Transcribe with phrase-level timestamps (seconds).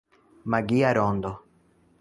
[0.53, 1.31] Magia rondo.